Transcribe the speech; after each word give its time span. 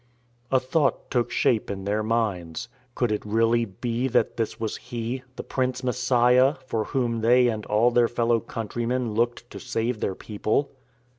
A 0.51 0.59
thought 0.59 1.11
took 1.11 1.29
shape 1.29 1.69
in 1.69 1.83
their 1.83 2.01
minds. 2.01 2.67
Could 2.95 3.11
it 3.11 3.23
really 3.23 3.65
be 3.65 4.07
that 4.07 4.35
this 4.35 4.59
was 4.59 4.77
He, 4.77 5.21
the 5.35 5.43
Prince 5.43 5.83
Messiah, 5.83 6.55
for 6.65 6.85
Whom 6.85 7.21
they 7.21 7.47
and 7.49 7.67
all 7.67 7.91
their 7.91 8.07
fellow 8.07 8.39
countrymen 8.39 9.13
looked 9.13 9.47
to 9.51 9.59
save 9.59 9.99
their 9.99 10.15
people 10.15 10.71